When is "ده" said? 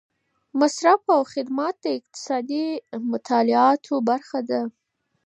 4.49-4.61